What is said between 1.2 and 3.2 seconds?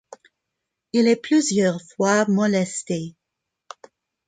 plusieurs fois molesté.